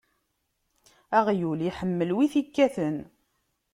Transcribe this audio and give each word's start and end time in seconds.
Aɣyul 1.17 1.59
iḥemmel 1.69 2.09
win 2.15 2.27
i 2.27 2.31
t-ikkaten. 2.33 2.97